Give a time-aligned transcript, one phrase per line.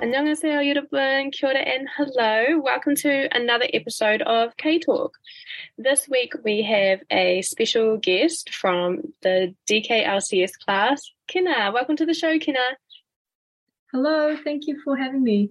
[0.00, 1.30] 안녕하세요, 여러분.
[1.32, 2.60] Kia ora and hello.
[2.60, 5.14] Welcome to another episode of K Talk.
[5.78, 11.72] This week we have a special guest from the DKLCS class, Kina.
[11.72, 12.76] Welcome to the show, Kina.
[13.92, 15.50] Hello, thank you for having me.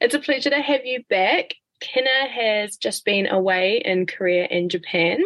[0.00, 1.54] It's a pleasure to have you back.
[1.80, 5.20] Kina has just been away in Korea and Japan.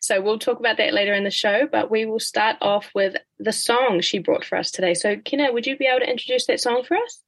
[0.00, 3.16] So we'll talk about that later in the show, but we will start off with
[3.38, 4.94] the song she brought for us today.
[4.94, 7.22] So, Kina, would you be able to introduce that song for us?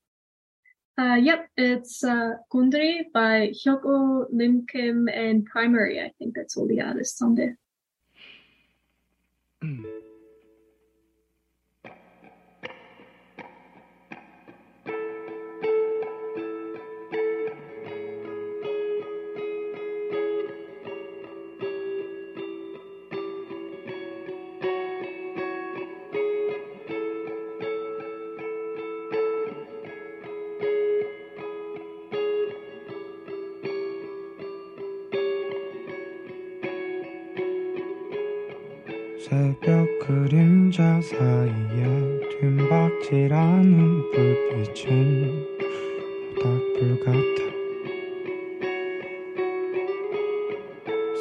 [0.96, 6.00] Uh, yep, it's uh, Gondry by Hyukoh, Lim Kim, and Primary.
[6.00, 7.58] I think that's all the artists on there.
[39.24, 45.48] 새벽 그림자 사이에 뒷박질하는 불빛은
[46.36, 47.40] 모닥불 같아.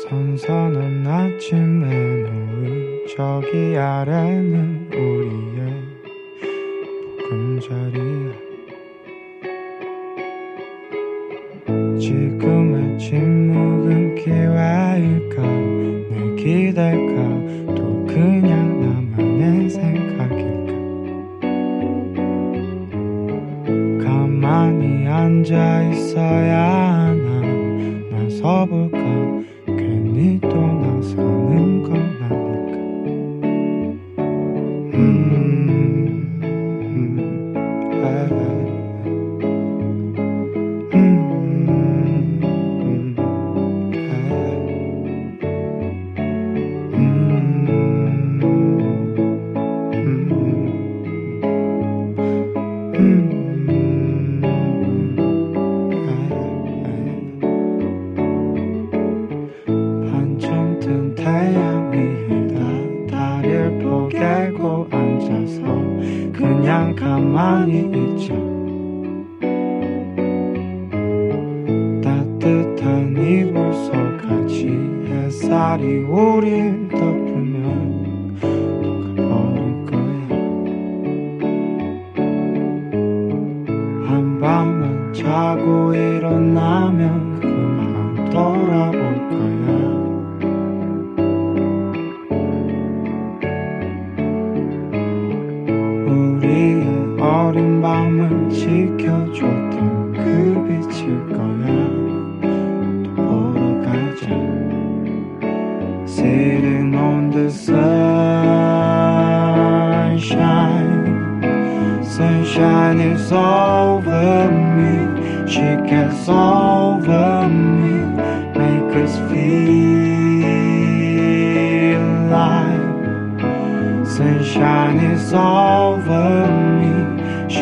[0.02, 1.84] 선선한 아침에
[2.24, 5.60] 노을 저기 아래는 우리의
[7.20, 8.01] 보금자리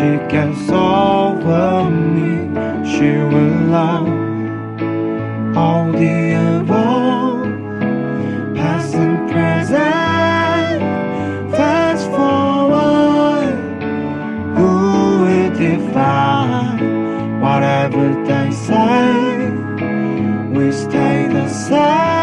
[0.09, 2.49] She gets over me.
[2.91, 4.07] She will love
[5.55, 7.45] all the above,
[8.55, 10.81] past and present,
[11.55, 13.55] fast forward.
[14.57, 14.71] Who
[15.23, 19.49] will define whatever they say?
[20.51, 22.15] We stay the same.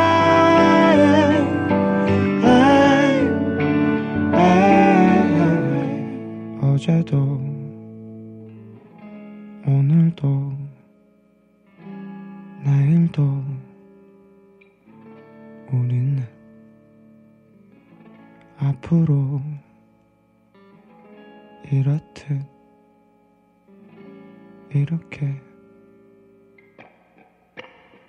[6.82, 7.36] 어제도 오늘도
[18.88, 19.42] 앞으로
[21.69, 22.01] 이렇듯
[24.74, 25.42] 이렇게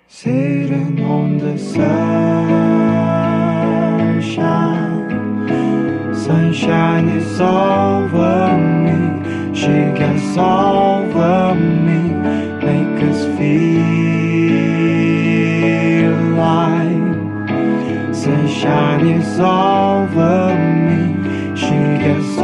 [0.07, 1.99] Sitting on the sunshine
[6.13, 12.13] Sunshine is over me She gets over me
[12.63, 13.59] Make us feel
[16.35, 17.09] like
[18.13, 20.68] Sunshine is over me
[21.99, 22.39] She gets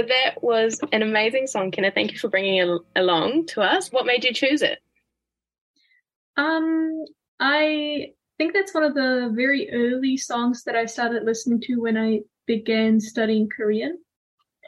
[0.00, 1.90] So that was an amazing song, Kenna.
[1.90, 3.92] Thank you for bringing it along to us.
[3.92, 4.78] What made you choose it?
[6.38, 7.04] Um,
[7.38, 11.98] I think that's one of the very early songs that I started listening to when
[11.98, 13.98] I began studying Korean.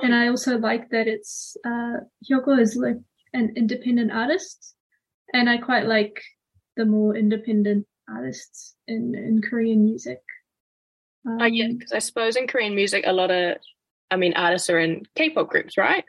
[0.02, 2.00] And I also like that it's uh
[2.30, 2.98] Hyukoh is like
[3.32, 4.74] an independent artist.
[5.32, 6.20] And I quite like
[6.76, 10.20] the more independent artists in, in Korean music.
[11.26, 13.56] Um, Oh, yeah, because I suppose in Korean music, a lot of,
[14.12, 16.04] I mean, artists are in K-pop groups, right?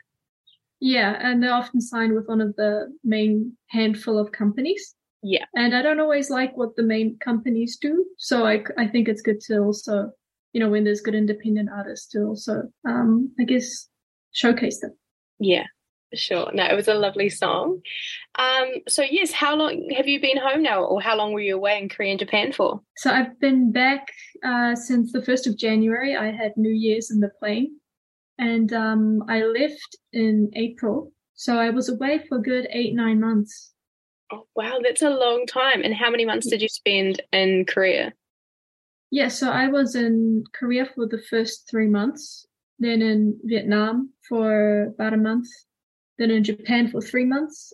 [0.80, 4.94] Yeah, and they're often signed with one of the main handful of companies.
[5.22, 5.46] Yeah.
[5.54, 8.04] And I don't always like what the main companies do.
[8.18, 10.10] So I, I think it's good to also,
[10.52, 13.88] you know, when there's good independent artists to also, um, I guess,
[14.32, 14.94] showcase them.
[15.38, 15.64] Yeah,
[16.12, 16.50] sure.
[16.52, 17.80] No, it was a lovely song.
[18.38, 21.56] Um, so yes, how long have you been home now, or how long were you
[21.56, 22.82] away in Korea and Japan for?
[22.98, 24.08] So I've been back
[24.44, 26.14] uh, since the 1st of January.
[26.14, 27.78] I had New Year's in the plane
[28.38, 31.12] and um, I left in April.
[31.34, 33.72] So I was away for a good eight, nine months.
[34.32, 35.82] Oh, wow, that's a long time.
[35.82, 38.12] And how many months did you spend in Korea?
[39.10, 42.46] Yeah, so I was in Korea for the first three months,
[42.78, 45.46] then in Vietnam for about a month,
[46.18, 47.72] then in Japan for three months,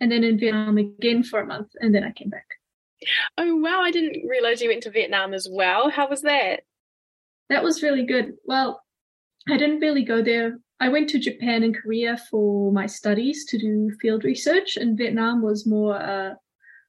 [0.00, 2.46] and then in Vietnam again for a month, and then I came back.
[3.36, 5.90] Oh wow, I didn't realize you went to Vietnam as well.
[5.90, 6.60] How was that?
[7.48, 8.34] That was really good.
[8.44, 8.82] Well,
[9.48, 10.58] I didn't really go there.
[10.80, 15.42] I went to Japan and Korea for my studies to do field research, and Vietnam
[15.42, 16.34] was more uh,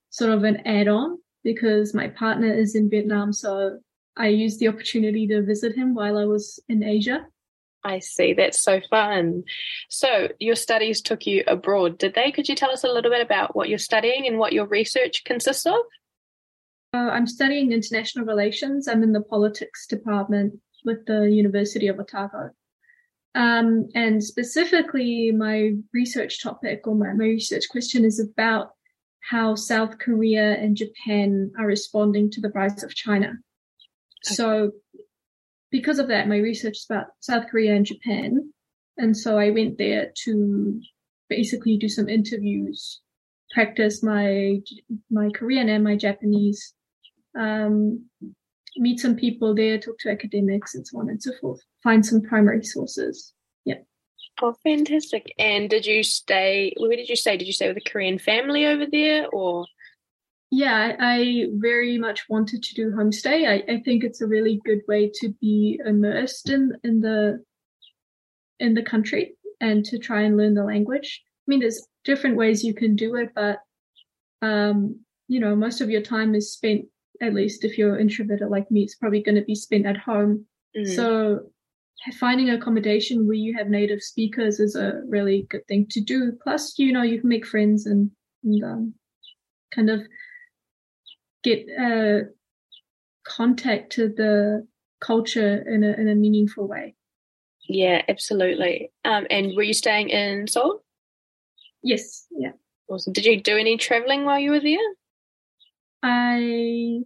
[0.10, 3.34] sort of an add on because my partner is in Vietnam.
[3.34, 3.80] So
[4.18, 7.26] I used the opportunity to visit him while I was in Asia.
[7.84, 8.34] I see.
[8.34, 9.44] That's so fun.
[9.88, 12.32] So your studies took you abroad, did they?
[12.32, 15.24] Could you tell us a little bit about what you're studying and what your research
[15.24, 15.80] consists of?
[16.94, 18.88] Uh, I'm studying international relations.
[18.88, 22.52] I'm in the politics department with the University of Otago.
[23.36, 28.72] Um, and specifically, my research topic or my, my research question is about
[29.22, 33.34] how South Korea and Japan are responding to the rise of China.
[34.24, 34.72] So,
[35.72, 38.52] because of that, my research is about South Korea and Japan.
[38.98, 40.82] And so I went there to
[41.30, 43.02] basically do some interviews,
[43.52, 44.60] practice my
[45.10, 46.74] my Korean and my Japanese,
[47.38, 48.10] um,
[48.78, 51.62] meet some people there, talk to academics, and so on and so forth.
[51.84, 53.34] Find some primary sources.
[53.66, 53.80] Yeah.
[54.42, 55.34] Oh, fantastic.
[55.38, 57.38] And did you stay, where did you stay?
[57.38, 59.66] Did you stay with a Korean family over there or?
[60.52, 63.48] Yeah, I, very much wanted to do homestay.
[63.48, 67.44] I, I think it's a really good way to be immersed in, in the
[68.60, 71.22] in the country and to try and learn the language.
[71.26, 73.60] I mean, there's different ways you can do it, but
[74.42, 76.86] um, you know, most of your time is spent,
[77.22, 80.46] at least if you're introverted like me, it's probably going to be spent at home.
[80.78, 80.96] Mm.
[80.96, 81.40] So
[82.20, 86.32] finding accommodation where you have native speakers is a really good thing to do.
[86.44, 88.12] Plus, you know, you can make friends and,
[88.44, 88.94] and um,
[89.74, 90.02] kind of
[91.44, 92.20] get uh,
[93.26, 94.68] contact to the
[95.02, 96.96] culture in a in a meaningful way.
[97.68, 98.92] Yeah, absolutely.
[99.06, 100.84] Um, and were you staying in Seoul?
[101.84, 102.52] Yes, yeah.
[102.90, 103.14] Awesome.
[103.14, 104.78] Did you do any traveling while you were there?
[106.02, 107.02] I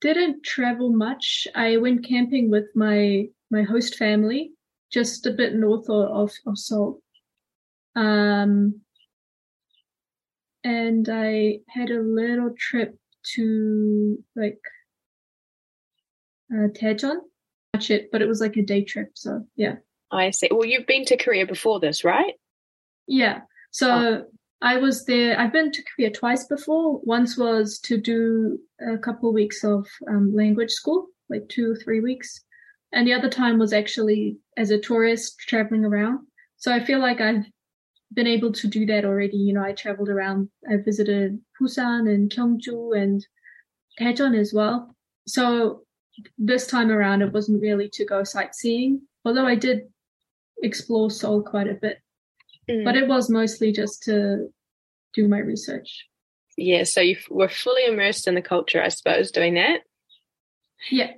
[0.00, 1.46] didn't travel much.
[1.54, 4.52] I went camping with my my host family,
[4.92, 7.02] just a bit north of of, Seoul.
[7.96, 8.80] Um,
[10.62, 12.96] and I had a little trip
[13.34, 14.60] to like
[16.52, 17.16] uh, Daejeon.
[17.74, 19.10] Much it, but it was like a day trip.
[19.14, 19.76] So yeah,
[20.10, 20.48] I see.
[20.50, 22.34] Well, you've been to Korea before this, right?
[23.06, 23.40] yeah.
[23.72, 24.24] So
[24.62, 25.38] I was there.
[25.40, 27.00] I've been to Korea twice before.
[27.02, 32.00] Once was to do a couple weeks of um, language school, like two or three
[32.00, 32.44] weeks,
[32.92, 36.26] and the other time was actually as a tourist traveling around.
[36.58, 37.46] So I feel like I've
[38.12, 39.38] been able to do that already.
[39.38, 43.26] You know, I traveled around, I visited Busan and Gyeongju and
[43.98, 44.94] Daejeon as well.
[45.26, 45.84] So
[46.36, 49.88] this time around, it wasn't really to go sightseeing, although I did
[50.62, 51.98] explore Seoul quite a bit.
[52.70, 52.84] Mm.
[52.84, 54.48] But it was mostly just to
[55.14, 56.06] do my research.
[56.56, 59.80] Yeah, so you f- were fully immersed in the culture, I suppose, doing that.
[60.90, 61.12] Yeah.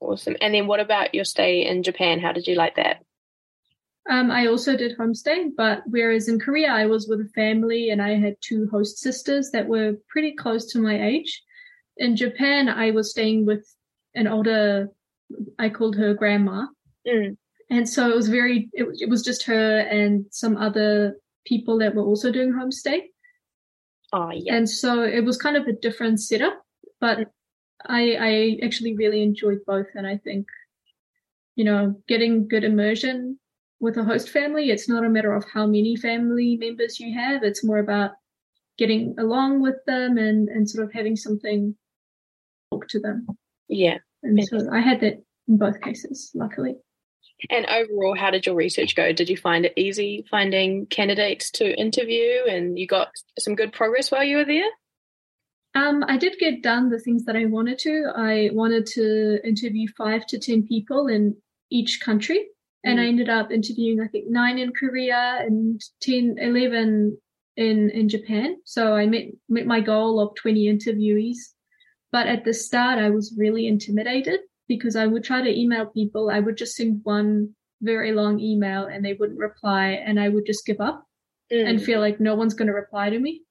[0.00, 0.36] Awesome.
[0.40, 2.20] And then what about your stay in Japan?
[2.20, 3.02] How did you like that?
[4.10, 8.02] Um, I also did homestay, but whereas in Korea I was with a family and
[8.02, 11.42] I had two host sisters that were pretty close to my age.
[11.96, 13.66] In Japan, I was staying with
[14.14, 14.88] an older,
[15.58, 16.66] I called her grandma.
[17.06, 17.38] Mm.
[17.74, 21.78] And so it was very, it, was- it was just her and some other people
[21.78, 23.00] that were also doing homestay.
[24.12, 24.54] Oh, yeah.
[24.54, 26.62] And so it was kind of a different setup,
[27.00, 27.32] but
[27.84, 29.88] I, I actually really enjoyed both.
[29.96, 30.46] And I think,
[31.56, 33.40] you know, getting good immersion
[33.80, 37.42] with a host family, it's not a matter of how many family members you have.
[37.42, 38.12] It's more about
[38.78, 41.74] getting along with them and, and sort of having something
[42.70, 43.26] talk to them.
[43.68, 43.98] Yeah.
[44.22, 46.76] And so I had that in both cases, luckily.
[47.50, 49.12] And overall, how did your research go?
[49.12, 54.10] Did you find it easy finding candidates to interview and you got some good progress
[54.10, 54.68] while you were there?
[55.74, 58.12] Um, I did get done the things that I wanted to.
[58.16, 61.36] I wanted to interview five to 10 people in
[61.70, 62.46] each country.
[62.84, 67.16] And I ended up interviewing, I think, nine in Korea and 10, 11
[67.56, 68.58] in, in Japan.
[68.64, 71.38] So I met, met my goal of 20 interviewees.
[72.12, 76.30] But at the start, I was really intimidated because I would try to email people.
[76.30, 80.46] I would just send one very long email and they wouldn't reply and I would
[80.46, 81.06] just give up
[81.52, 81.68] Mm.
[81.68, 83.42] and feel like no one's going to reply to me.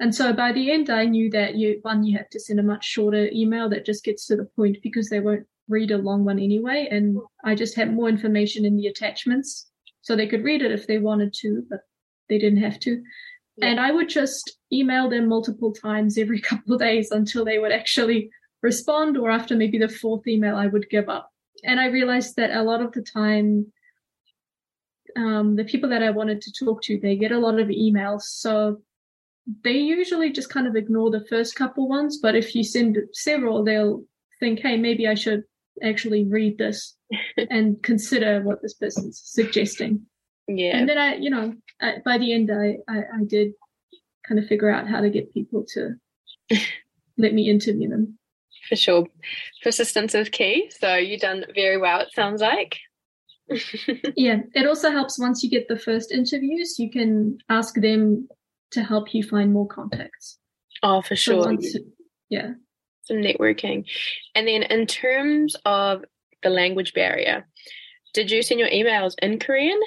[0.00, 2.62] And so by the end, I knew that you, one, you have to send a
[2.62, 6.24] much shorter email that just gets to the point because they won't read a long
[6.24, 6.88] one anyway.
[6.90, 10.86] And I just had more information in the attachments so they could read it if
[10.86, 11.80] they wanted to, but
[12.28, 13.02] they didn't have to.
[13.58, 13.66] Yeah.
[13.66, 17.72] And I would just email them multiple times every couple of days until they would
[17.72, 18.30] actually
[18.62, 21.30] respond, or after maybe the fourth email, I would give up.
[21.64, 23.72] And I realized that a lot of the time,
[25.16, 28.22] um, the people that I wanted to talk to, they get a lot of emails.
[28.22, 28.80] So
[29.64, 32.18] they usually just kind of ignore the first couple ones.
[32.18, 34.04] But if you send several, they'll
[34.40, 35.44] think, hey, maybe I should
[35.82, 36.96] actually read this
[37.50, 40.06] and consider what this person's suggesting.
[40.48, 40.76] Yeah.
[40.76, 43.52] And then I, you know, I, by the end, I, I, I did
[44.26, 45.94] kind of figure out how to get people to
[47.18, 48.18] let me interview them.
[48.68, 49.06] For sure.
[49.62, 50.70] Persistence is key.
[50.78, 52.78] So you've done very well, it sounds like.
[54.16, 58.28] Yeah, it also helps once you get the first interviews, you can ask them
[58.70, 60.38] to help you find more contacts.
[60.82, 61.44] oh, for So sure.
[61.46, 61.76] once,
[62.30, 62.52] yeah.
[63.02, 63.84] Some networking.
[64.34, 66.04] And then in terms of
[66.42, 67.46] the language barrier,
[68.14, 69.80] did you send your emails in Korean?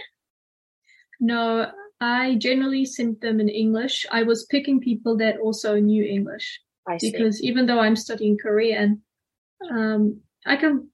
[1.19, 4.05] No, I generally sent them in English.
[4.11, 7.11] I was picking people that also knew English I see.
[7.11, 9.01] because even though I'm studying Korean,
[9.69, 10.89] um, I can,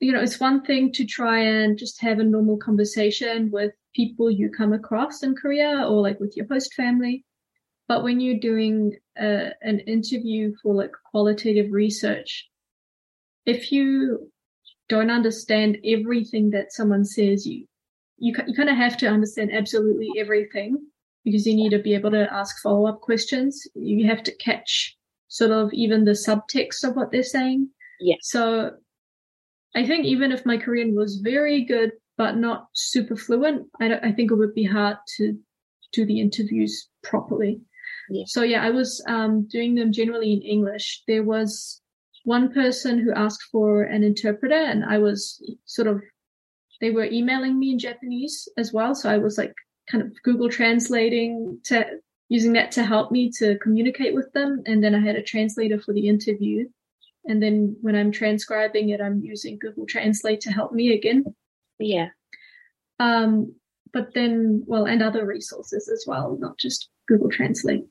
[0.00, 4.30] you know, it's one thing to try and just have a normal conversation with people
[4.30, 7.24] you come across in Korea or like with your host family.
[7.88, 12.48] But when you're doing a, an interview for like qualitative research,
[13.46, 14.30] if you
[14.88, 17.66] don't understand everything that someone says, you
[18.18, 20.78] you, you kind of have to understand absolutely everything
[21.24, 23.66] because you need to be able to ask follow up questions.
[23.74, 24.97] You have to catch
[25.28, 27.70] sort of even the subtext of what they're saying.
[28.00, 28.16] Yeah.
[28.20, 28.72] So
[29.74, 34.04] I think even if my Korean was very good but not super fluent, I, don't-
[34.04, 35.38] I think it would be hard to
[35.92, 37.60] do the interviews properly.
[38.10, 38.24] Yeah.
[38.26, 41.02] So yeah, I was um, doing them generally in English.
[41.06, 41.80] There was
[42.24, 46.02] one person who asked for an interpreter, and I was sort of
[46.80, 48.94] they were emailing me in Japanese as well.
[48.94, 49.54] So I was like
[49.90, 51.86] kind of Google translating to
[52.28, 54.62] using that to help me to communicate with them.
[54.66, 56.68] And then I had a translator for the interview.
[57.24, 61.24] And then when I'm transcribing it, I'm using Google Translate to help me again.
[61.78, 62.08] Yeah.
[63.00, 63.54] Um,
[63.92, 67.84] but then, well, and other resources as well, not just Google Translate.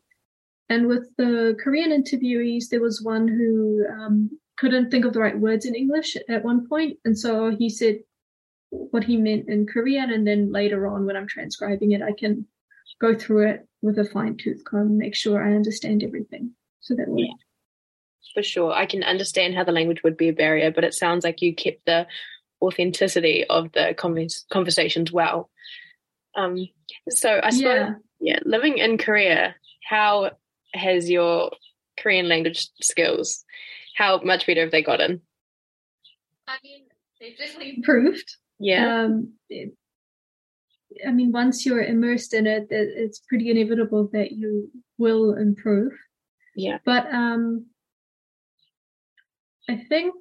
[0.69, 5.39] And with the Korean interviewees, there was one who um, couldn't think of the right
[5.39, 7.99] words in English at one point, and so he said
[8.69, 12.45] what he meant in Korean, and then later on, when I'm transcribing it, I can
[12.99, 16.51] go through it with a fine tooth comb, make sure I understand everything.
[16.81, 17.21] So that worked.
[17.21, 17.33] Yeah.
[18.33, 18.71] For sure.
[18.73, 21.55] I can understand how the language would be a barrier, but it sounds like you
[21.55, 22.07] kept the
[22.61, 25.49] authenticity of the convers- conversations well.
[26.35, 26.67] Um,
[27.09, 27.93] so I suppose, Yeah.
[28.19, 30.31] yeah, living in Korea, how
[30.73, 31.51] has your
[31.99, 33.43] Korean language skills,
[33.95, 35.21] how much better have they gotten?
[36.47, 36.85] I mean,
[37.19, 38.35] they've definitely improved.
[38.59, 39.03] Yeah.
[39.03, 39.73] Um, it-
[41.05, 45.93] I mean, once you're immersed in it, it, it's pretty inevitable that you will improve.
[46.55, 46.77] Yeah.
[46.85, 47.67] But um,
[49.69, 50.13] I think,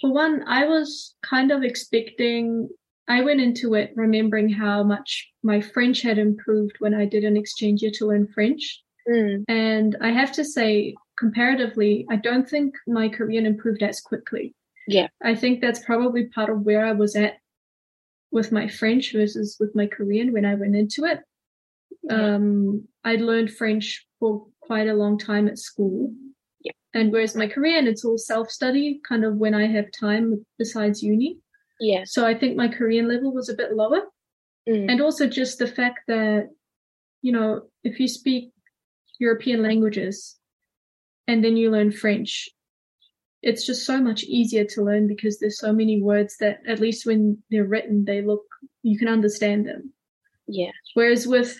[0.00, 2.68] for one, I was kind of expecting.
[3.08, 7.36] I went into it remembering how much my French had improved when I did an
[7.36, 8.82] exchange year to learn French.
[9.08, 9.44] Mm.
[9.48, 14.54] And I have to say, comparatively, I don't think my Korean improved as quickly.
[14.86, 15.08] Yeah.
[15.22, 17.38] I think that's probably part of where I was at
[18.32, 21.20] with my French versus with my Korean when I went into it.
[22.02, 22.34] Yeah.
[22.34, 26.12] Um, I'd learned French for quite a long time at school.
[26.60, 26.72] Yeah.
[26.94, 31.02] And whereas my Korean, it's all self study, kind of when I have time besides
[31.02, 31.38] uni.
[31.78, 32.02] Yeah.
[32.04, 34.00] So I think my Korean level was a bit lower.
[34.68, 34.90] Mm.
[34.90, 36.48] And also just the fact that,
[37.20, 38.52] you know, if you speak
[39.18, 40.38] European languages
[41.28, 42.48] and then you learn French,
[43.42, 47.04] it's just so much easier to learn because there's so many words that at least
[47.04, 48.44] when they're written, they look,
[48.82, 49.92] you can understand them.
[50.46, 50.70] Yeah.
[50.94, 51.58] Whereas with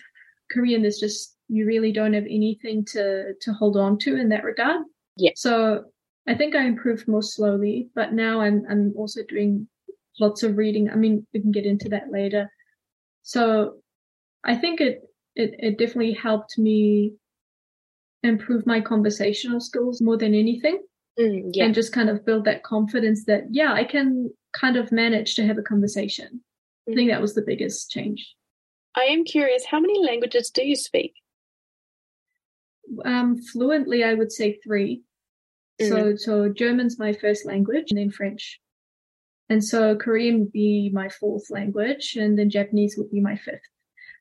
[0.49, 4.45] Korean, there's just, you really don't have anything to, to hold on to in that
[4.45, 4.81] regard.
[5.17, 5.31] Yeah.
[5.35, 5.83] So
[6.25, 9.67] I think I improved more slowly, but now I'm, I'm also doing
[10.21, 10.89] lots of reading.
[10.89, 12.49] I mean, we can get into that later.
[13.23, 13.75] So
[14.45, 15.01] I think it,
[15.35, 17.13] it, it definitely helped me
[18.21, 20.79] improve my conversational skills more than anything
[21.19, 21.51] Mm.
[21.53, 21.65] Yeah.
[21.65, 25.45] and just kind of build that confidence that, yeah, I can kind of manage to
[25.45, 26.41] have a conversation.
[26.89, 28.33] I think that was the biggest change.
[28.95, 31.13] I am curious, how many languages do you speak?
[33.05, 35.03] Um, fluently, I would say three.
[35.81, 38.59] So, so German's my first language and then French.
[39.49, 43.61] And so Korean would be my fourth language and then Japanese would be my fifth.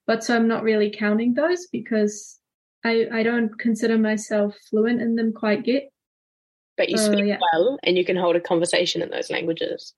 [0.06, 2.38] But so I'm not really counting those because
[2.84, 5.91] I, I don't consider myself fluent in them quite yet.
[6.76, 7.38] But you Uh, speak yeah.
[7.52, 9.94] well and you can hold a conversation in those languages.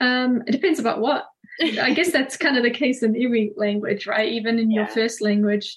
[0.00, 1.26] Um, it depends about what.
[1.60, 4.30] I guess that's kind of the case in every language, right?
[4.30, 5.76] Even in your first language,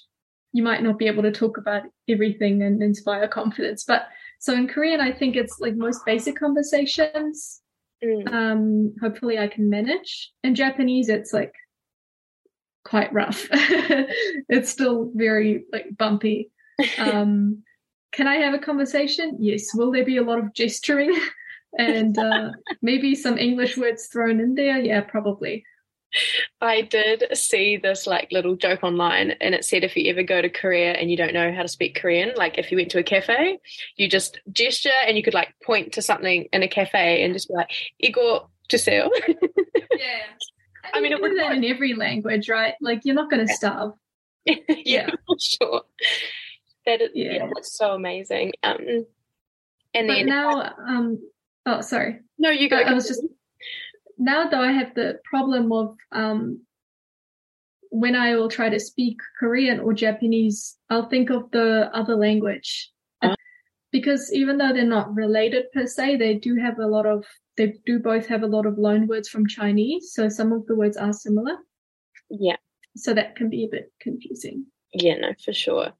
[0.52, 3.84] you might not be able to talk about everything and inspire confidence.
[3.84, 4.06] But
[4.38, 7.60] so in Korean, I think it's like most basic conversations.
[8.04, 8.32] Mm.
[8.32, 10.30] Um, hopefully I can manage.
[10.44, 11.54] In Japanese, it's like
[12.84, 13.48] quite rough.
[13.52, 16.50] it's still very like bumpy.
[16.98, 17.62] Um,
[18.11, 19.37] can I have a conversation?
[19.39, 19.73] Yes.
[19.75, 21.15] Will there be a lot of gesturing
[21.77, 24.79] and uh, maybe some English words thrown in there?
[24.79, 25.63] Yeah, probably.
[26.61, 30.41] I did see this like little joke online and it said if you ever go
[30.41, 32.99] to Korea and you don't know how to speak Korean, like if you went to
[32.99, 33.59] a cafe,
[33.97, 37.49] you just gesture and you could like point to something in a cafe and just
[37.49, 37.69] be like,
[37.99, 39.09] Igor 주세요.
[39.97, 40.23] Yeah.
[40.93, 41.57] I mean, it you would do that work.
[41.57, 42.75] in every language, right?
[42.81, 43.55] Like you're not going to Yeah.
[43.55, 43.91] starve.
[44.45, 45.09] yeah, Yeah.
[45.27, 45.81] for sure.
[46.86, 47.32] That is, yeah.
[47.32, 47.48] Yeah.
[47.54, 48.52] that's so amazing.
[48.62, 48.78] Um,
[49.94, 51.18] and But then now, um,
[51.66, 52.20] oh, sorry.
[52.38, 52.76] no, you go.
[52.76, 53.22] I, was just
[54.18, 56.60] now though I have the problem of um
[57.90, 62.90] when I will try to speak Korean or Japanese, I'll think of the other language.
[63.20, 63.34] Ah.
[63.90, 67.26] Because even though they're not related per se, they do have a lot of
[67.58, 70.12] they do both have a lot of loan words from Chinese.
[70.14, 71.56] So some of the words are similar.
[72.30, 72.56] yeah,
[72.96, 74.66] So that can be a bit confusing.
[74.94, 75.92] yeah, no, for sure.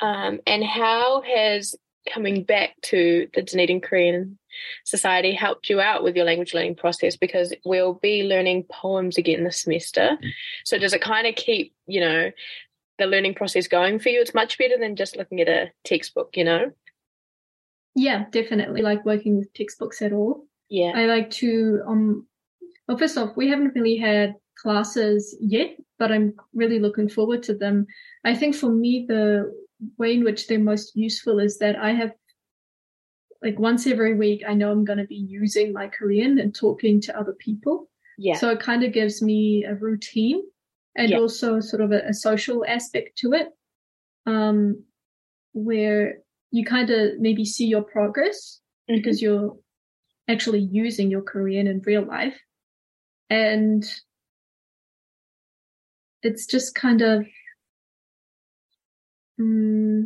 [0.00, 1.74] Um, and how has
[2.12, 4.38] coming back to the Dunedin Korean
[4.84, 7.16] Society helped you out with your language learning process?
[7.16, 10.18] Because we'll be learning poems again this semester.
[10.64, 12.30] So does it kind of keep, you know,
[12.98, 14.20] the learning process going for you?
[14.20, 16.72] It's much better than just looking at a textbook, you know?
[17.94, 20.46] Yeah, definitely like working with textbooks at all.
[20.68, 20.92] Yeah.
[20.94, 22.26] I like to um
[22.88, 27.54] well first off, we haven't really had classes yet, but I'm really looking forward to
[27.54, 27.86] them.
[28.24, 29.52] I think for me the
[29.98, 32.12] way in which they're most useful is that I have
[33.42, 37.18] like once every week I know I'm gonna be using my Korean and talking to
[37.18, 37.90] other people.
[38.16, 38.36] Yeah.
[38.36, 40.42] So it kind of gives me a routine
[40.96, 41.18] and Yeah.
[41.18, 43.48] also sort of a, a social aspect to it.
[44.26, 44.84] Um
[45.52, 46.18] where
[46.50, 48.96] you kind of maybe see your progress Mhm.
[48.96, 49.58] because you're
[50.28, 52.40] actually using your Korean in real life.
[53.28, 53.84] And
[56.22, 57.26] it's just kind of,
[59.40, 60.04] mm,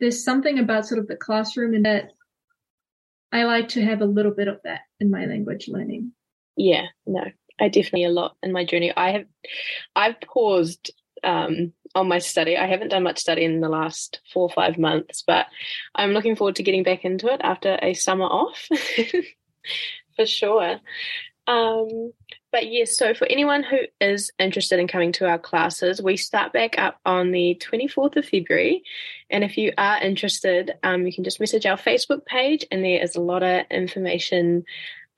[0.00, 2.10] there's something about sort of the classroom and that
[3.30, 6.12] I like to have a little bit of that in my language learning.
[6.56, 7.24] Yeah, no,
[7.60, 8.92] I definitely a lot in my journey.
[8.94, 9.26] I have,
[9.96, 10.90] I've paused
[11.24, 12.56] um, on my study.
[12.56, 15.46] I haven't done much study in the last four or five months, but
[15.94, 18.68] I'm looking forward to getting back into it after a summer off,
[20.16, 20.80] for sure.
[21.46, 22.12] Um,
[22.52, 26.52] but yes, so for anyone who is interested in coming to our classes, we start
[26.52, 28.82] back up on the 24th of February.
[29.30, 33.02] And if you are interested, um, you can just message our Facebook page, and there
[33.02, 34.64] is a lot of information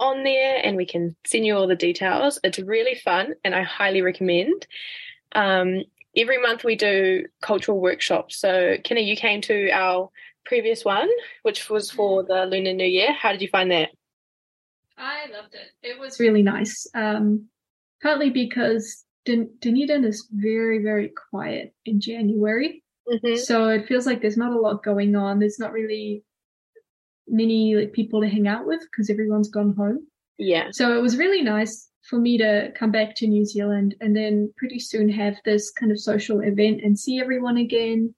[0.00, 2.38] on there and we can send you all the details.
[2.42, 4.66] It's really fun and I highly recommend.
[5.32, 5.82] Um,
[6.16, 8.36] every month we do cultural workshops.
[8.36, 10.10] So, Kenna, you came to our
[10.44, 11.08] previous one,
[11.42, 13.12] which was for the Lunar New Year.
[13.12, 13.90] How did you find that?
[14.96, 15.70] I loved it.
[15.82, 16.86] It was really nice.
[16.94, 17.48] Um,
[18.02, 22.82] partly because Dun- Dunedin is very, very quiet in January.
[23.08, 23.36] Mm-hmm.
[23.36, 25.38] So it feels like there's not a lot going on.
[25.38, 26.24] There's not really
[27.26, 30.06] many like people to hang out with because everyone's gone home.
[30.38, 30.68] Yeah.
[30.72, 34.52] So it was really nice for me to come back to New Zealand and then
[34.56, 38.14] pretty soon have this kind of social event and see everyone again.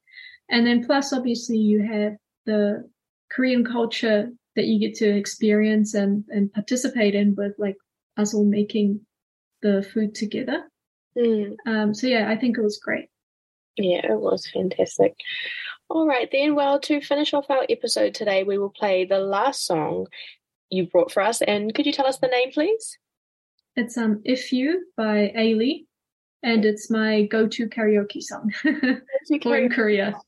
[0.49, 2.89] And then plus obviously you have the
[3.31, 7.77] Korean culture that you get to experience and, and participate in with like
[8.17, 9.01] us all making
[9.63, 10.65] the food together.
[11.17, 11.57] Mm.
[11.67, 13.09] Um, so yeah, I think it was great.
[13.77, 15.15] Yeah, it was fantastic.
[15.89, 16.55] All right, then.
[16.55, 20.07] Well, to finish off our episode today, we will play the last song
[20.71, 21.43] you brought for us.
[21.43, 22.99] And could you tell us the name, please?
[23.77, 25.85] It's um If You by Ailee
[26.43, 28.51] and it's my go-to karaoke song
[29.43, 30.19] for in Korea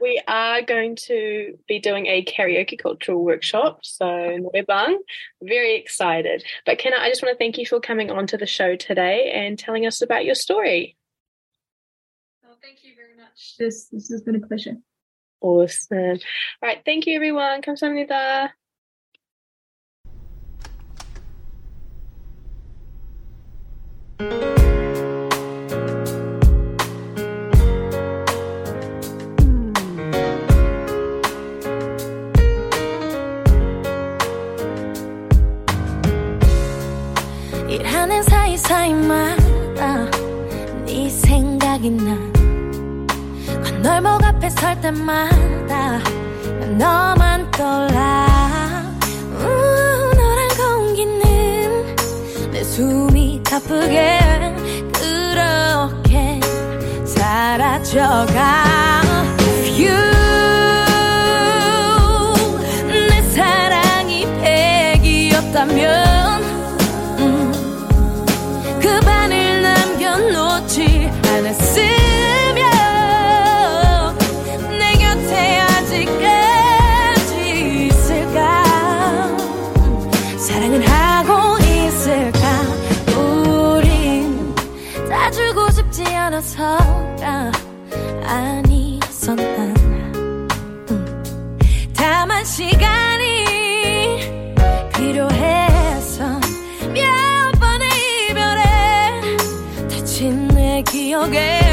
[0.00, 3.80] we are going to be doing a karaoke cultural workshop.
[3.82, 4.96] So, Norebang,
[5.42, 6.44] very excited.
[6.64, 9.32] But, Kenna, I just want to thank you for coming on to the show today
[9.34, 10.96] and telling us about your story.
[12.42, 13.56] Well, thank you very much.
[13.58, 14.76] This this has been a pleasure.
[15.40, 15.98] Awesome.
[15.98, 16.18] All
[16.62, 16.82] right.
[16.84, 17.62] Thank you, everyone.
[17.62, 18.50] 감사합니다.
[38.63, 40.09] 일하는 사이사이마다
[40.85, 42.17] 네 생각이 나.
[43.63, 45.99] 건널목 앞에 설 때마다
[46.59, 48.83] 난 너만 떠올라.
[49.31, 49.43] 우,
[50.15, 51.95] 너란 공기는
[52.51, 54.19] 내 숨이 가쁘게
[54.93, 56.39] 그렇게
[57.05, 58.82] 사라져가
[89.31, 89.73] 아니었나
[90.91, 91.23] 음,
[91.95, 93.45] 다만 시간이
[94.93, 96.39] 필요해서
[96.93, 97.87] 몇 번의
[98.29, 98.61] 이별에
[99.89, 101.72] 다친 내 기억에